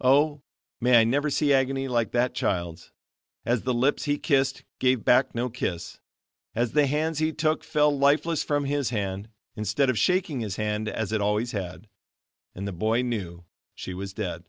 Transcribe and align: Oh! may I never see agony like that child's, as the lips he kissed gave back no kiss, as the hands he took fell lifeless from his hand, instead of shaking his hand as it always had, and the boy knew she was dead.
Oh! 0.00 0.42
may 0.80 1.00
I 1.00 1.02
never 1.02 1.28
see 1.28 1.52
agony 1.52 1.88
like 1.88 2.12
that 2.12 2.36
child's, 2.36 2.92
as 3.44 3.62
the 3.62 3.74
lips 3.74 4.04
he 4.04 4.16
kissed 4.16 4.62
gave 4.78 5.04
back 5.04 5.34
no 5.34 5.50
kiss, 5.50 5.98
as 6.54 6.70
the 6.70 6.86
hands 6.86 7.18
he 7.18 7.32
took 7.32 7.64
fell 7.64 7.90
lifeless 7.90 8.44
from 8.44 8.66
his 8.66 8.90
hand, 8.90 9.28
instead 9.56 9.90
of 9.90 9.98
shaking 9.98 10.38
his 10.38 10.54
hand 10.54 10.88
as 10.88 11.10
it 11.10 11.20
always 11.20 11.50
had, 11.50 11.88
and 12.54 12.68
the 12.68 12.72
boy 12.72 13.02
knew 13.02 13.44
she 13.74 13.92
was 13.92 14.14
dead. 14.14 14.44